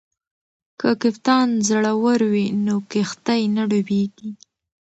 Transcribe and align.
که 0.79 0.89
کپتان 1.01 1.47
زړور 1.67 2.19
وي 2.33 2.45
نو 2.65 2.75
کښتۍ 2.91 3.41
نه 3.55 3.63
ډوبیږي. 3.69 4.29